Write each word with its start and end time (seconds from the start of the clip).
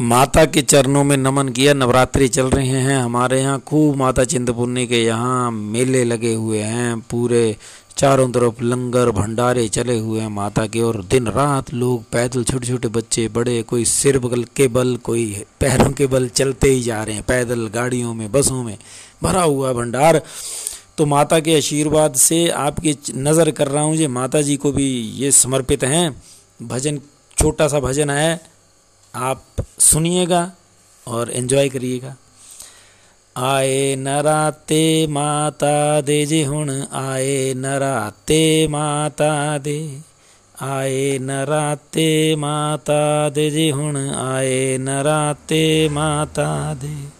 माता 0.00 0.44
के 0.44 0.62
चरणों 0.62 1.02
में 1.04 1.16
नमन 1.16 1.48
किया, 1.48 1.72
नवरात्रि 1.74 2.28
चल 2.28 2.46
रहे 2.46 2.66
हैं। 2.66 2.98
हमारे 2.98 3.40
यहाँ 3.40 3.58
खूब 3.60 3.96
माता 3.96 4.24
चिंतपूर्णी 4.24 4.86
के 4.86 5.02
यहाँ 5.04 5.50
मेले 5.50 6.02
लगे 6.04 6.34
हुए 6.34 6.58
हैं। 6.58 7.00
पूरे 7.00 7.56
चारों 7.96 8.28
तरफ़ 8.32 8.62
लंगर 8.62 9.10
भंडारे 9.10 9.66
चले 9.68 9.98
हुए 9.98 10.20
हैं 10.20 10.28
माता 10.28 10.66
के 10.66 10.80
और 10.80 11.02
दिन 11.02 11.26
रात 11.26 11.72
लोग 11.74 12.02
पैदल 12.02 12.44
छोटे 12.44 12.66
छोटे 12.66 12.88
बच्चे, 12.88 13.26
बड़े, 13.28 13.62
कोई 13.62 13.84
सिर 13.84 14.18
बगल 14.18 14.44
के 14.56 14.68
बल, 14.68 14.96
कोई 14.96 15.44
पैरों 15.60 15.90
के 15.90 16.06
बल 16.06 16.28
चलते 16.28 16.70
ही 16.70 16.82
जा 16.82 17.02
रहे 17.02 17.14
हैं। 17.14 17.24
पैदल 17.28 17.66
गाड़ियों 17.66 18.14
में, 18.14 18.30
बसों 18.32 18.62
में 18.64 18.76
भरा 19.22 19.42
हुआ 19.42 19.72
भंडार। 19.72 20.20
तो 20.98 21.06
माता 21.06 21.40
के 21.40 21.56
आशीर्वाद 21.56 22.14
से 22.14 22.48
आपकी 22.48 22.96
नज़र 23.16 23.50
कर 23.50 23.68
रहा 23.68 23.82
हूँ 23.82 23.96
जी। 23.96 24.06
माता 24.06 24.42
जी 24.42 24.56
को 24.56 24.72
भी 24.72 24.86
ये 25.16 25.30
समर्पित 25.30 25.84
हैं। 25.84 26.22
भजन, 26.62 27.00
छोटा 27.38 27.68
सा 27.68 27.80
भजन 27.80 28.10
है। 28.10 28.57
आप 29.14 29.42
सुनिएगा 29.78 30.52
और 31.08 31.30
एंजॉय 31.30 31.68
करिएगा। 31.68 32.16
आए 33.36 33.96
नराते 33.96 35.06
माता 35.06 36.00
दे, 36.00 36.26
जे 36.26 36.44
हुण 36.44 36.70
आए 36.92 37.54
नराते 37.56 38.68
माता 38.68 39.58
दे। 39.58 40.00
आए 40.62 41.18
नराते 41.18 42.36
माता 42.36 43.28
दे, 43.28 43.50
जे 43.50 43.70
हुण 43.70 44.10
आए 44.10 44.78
नराते 44.78 45.88
माता 45.88 46.74
दे। 46.74 47.18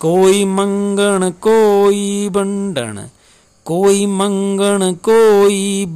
कोई 0.00 0.44
मंगण, 0.44 1.30
कोई 1.30 2.28
बंडण, 2.28 3.00
कोई 3.64 4.06
मंगण, 4.06 4.92
कोई 4.92 5.86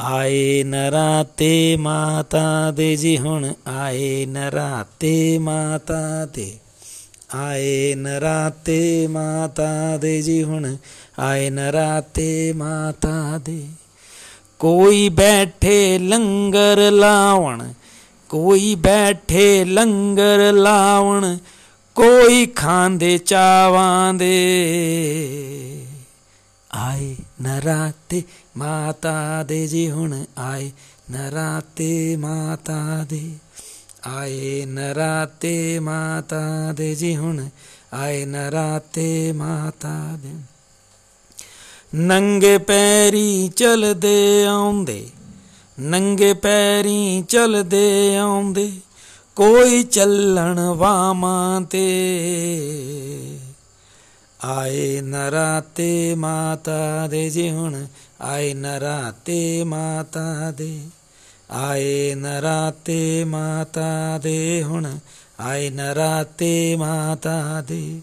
दे 0.00 0.04
आए 0.04 0.62
नराते 0.66 1.76
माता 1.76 2.70
दे, 2.70 2.96
जी 2.96 3.16
हुण 3.16 3.44
आए 3.66 4.26
नराते 4.28 5.38
माता 5.38 6.24
दे। 6.24 6.60
आए 7.34 7.94
नराते 7.96 9.08
माता 9.08 9.96
दे, 9.96 10.22
जी 10.22 10.40
हुण 10.40 10.76
आए 11.18 11.50
नराते 11.50 12.52
माता 12.52 13.38
दे। 13.38 13.68
कोई 14.58 15.10
बैठे 15.10 15.98
लंगर 15.98 16.90
लावण, 16.90 17.60
कोई 18.30 18.76
बैठे 18.76 19.64
लंगर 19.64 20.52
लावण, 20.52 21.36
कोई 21.96 22.46
खांदे 22.46 23.18
चावांदे 23.18 24.36
आए 26.76 27.16
नराते 27.40 28.24
माता 28.56 29.42
दे 29.42 29.66
जी 29.66 29.86
हुण 29.86 30.24
आए 30.38 30.72
नराते 31.10 32.16
माता 32.16 33.04
दे। 33.04 33.36
आए 34.06 34.64
नराते 34.68 35.80
माता 35.80 36.72
दे 36.72 36.94
जी 36.94 37.14
हुण 37.14 37.48
आए 37.92 38.24
नराते 38.24 39.32
माता 39.32 40.16
दे। 40.16 40.32
नंगे 41.94 42.58
पैरी 42.58 43.48
चल 43.48 43.94
दे 43.94 44.44
आउंदे 44.44 45.12
नंगे 45.80 46.34
पैरी 46.34 47.22
चल 47.22 47.62
दे 47.62 48.16
आउंदे 48.16 48.68
कोई 54.44 55.00
चलण 55.00 55.12
वामा 55.12 55.64
ते 55.76 55.92
आए 56.14 56.14
नराते 56.14 56.14
माता 56.14 57.06
दे 57.06 57.30
जी 57.30 57.48
हुण 57.48 57.86
आए 58.20 58.52
नराते 58.54 59.64
माता 59.64 60.50
दे 60.50 60.82
आए 61.50 62.14
नराते 62.16 63.24
माता 63.24 64.18
दे 64.18 64.60
हुण 64.62 64.86
आए 65.40 65.70
नराते 65.70 66.76
माता 66.76 67.60
दे 67.60 68.02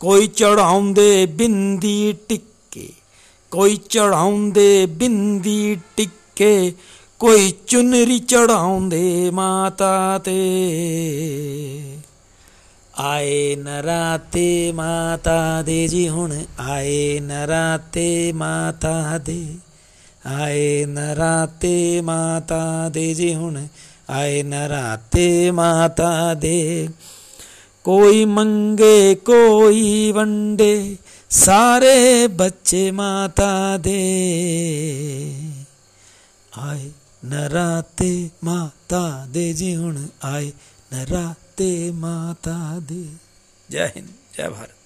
कोई 0.00 0.26
चढ़ाउंदे 0.26 1.26
बिंदी 1.26 2.12
टिक्के 2.28 2.88
कोई 3.50 3.76
चढ़ाउंदे 3.90 4.86
बिंदी 4.86 5.76
टिक्के 5.96 6.70
कोई 7.20 7.50
चुनरी 7.68 8.18
चढ़ाउंदे 8.18 9.30
माता 9.30 10.18
ते 10.18 10.38
आए 12.98 13.56
नराते 13.58 14.72
माता 14.72 15.62
दे 15.62 15.88
जी 15.88 16.06
हुण 16.06 16.32
आए 16.60 17.18
नराते 17.22 18.32
माता 18.32 19.18
दे। 19.18 19.56
आए 20.26 20.84
नराते 20.84 22.00
माता 22.00 22.88
दे 22.88 23.14
जी 23.14 23.32
हुण 23.32 23.66
आए 24.10 24.42
नराते 24.42 25.50
माता 25.50 26.34
दे। 26.34 26.88
कोई 27.84 28.24
मंगे, 28.24 29.14
कोई 29.14 30.12
वंडे, 30.12 30.98
सारे 31.30 32.28
बच्चे 32.28 32.90
माता 32.90 33.76
दे। 33.76 34.02
आए 36.58 36.90
नराते 37.24 38.30
माता 38.44 39.26
दे 39.26 39.52
जी 39.52 39.72
हुण 39.72 40.04
आए 40.24 40.52
नरा 40.92 41.34
ते 41.56 41.92
माता 41.92 42.80
दे। 42.80 43.04
जय 43.70 43.92
हिंद 43.96 44.08
जय 44.36 44.48
भारत। 44.48 44.81